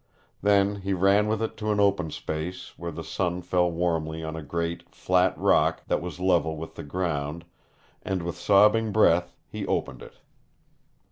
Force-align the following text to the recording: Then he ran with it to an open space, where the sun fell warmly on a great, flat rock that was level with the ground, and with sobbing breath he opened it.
Then 0.41 0.77
he 0.77 0.93
ran 0.93 1.27
with 1.27 1.43
it 1.43 1.55
to 1.57 1.71
an 1.71 1.79
open 1.79 2.09
space, 2.09 2.73
where 2.75 2.89
the 2.91 3.03
sun 3.03 3.43
fell 3.43 3.69
warmly 3.69 4.23
on 4.23 4.35
a 4.35 4.41
great, 4.41 4.89
flat 4.89 5.37
rock 5.37 5.83
that 5.85 6.01
was 6.01 6.19
level 6.19 6.57
with 6.57 6.73
the 6.73 6.81
ground, 6.81 7.45
and 8.01 8.23
with 8.23 8.35
sobbing 8.35 8.91
breath 8.91 9.35
he 9.47 9.63
opened 9.67 10.01
it. 10.01 10.15